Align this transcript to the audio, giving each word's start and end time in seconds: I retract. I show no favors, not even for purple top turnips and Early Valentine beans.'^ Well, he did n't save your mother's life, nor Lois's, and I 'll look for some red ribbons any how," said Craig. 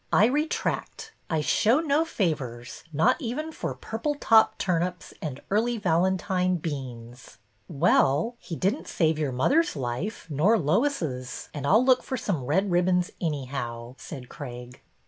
I 0.11 0.25
retract. 0.25 1.11
I 1.29 1.41
show 1.41 1.79
no 1.79 2.05
favors, 2.05 2.83
not 2.91 3.21
even 3.21 3.51
for 3.51 3.75
purple 3.75 4.15
top 4.15 4.57
turnips 4.57 5.13
and 5.21 5.39
Early 5.51 5.77
Valentine 5.77 6.55
beans.'^ 6.55 7.37
Well, 7.67 8.35
he 8.39 8.55
did 8.55 8.75
n't 8.75 8.87
save 8.87 9.19
your 9.19 9.31
mother's 9.31 9.75
life, 9.75 10.25
nor 10.27 10.57
Lois's, 10.57 11.49
and 11.53 11.67
I 11.67 11.73
'll 11.73 11.85
look 11.85 12.01
for 12.01 12.17
some 12.17 12.45
red 12.45 12.71
ribbons 12.71 13.11
any 13.21 13.45
how," 13.45 13.93
said 13.99 14.27
Craig. 14.27 14.81